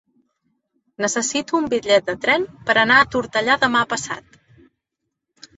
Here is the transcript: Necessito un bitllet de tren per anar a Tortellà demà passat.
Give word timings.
Necessito 1.05 1.57
un 1.59 1.67
bitllet 1.75 2.09
de 2.09 2.15
tren 2.23 2.47
per 2.71 2.77
anar 2.85 2.97
a 3.03 3.07
Tortellà 3.17 3.59
demà 3.67 3.85
passat. 3.93 4.43